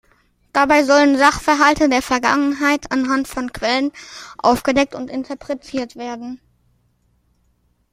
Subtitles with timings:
[0.51, 3.91] Dabei sollen Sachverhalte der Vergangenheit anhand von Quellen
[4.39, 6.41] aufgedeckt und interpretiert werden.